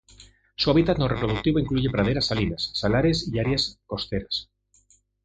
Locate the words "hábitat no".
0.71-1.07